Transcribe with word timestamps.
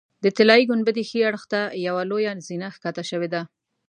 د 0.23 0.25
طلایي 0.37 0.63
ګنبدې 0.69 1.03
ښي 1.09 1.19
اړخ 1.29 1.43
ته 1.51 1.61
یوه 1.87 2.01
لویه 2.11 2.31
زینه 2.47 2.67
ښکته 2.75 3.03
شوې 3.09 3.29
ده. 3.33 3.41